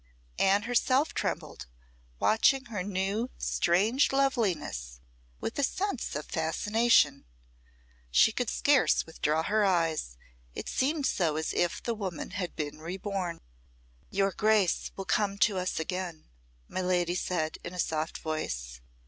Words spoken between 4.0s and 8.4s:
loveliness with a sense of fascination; she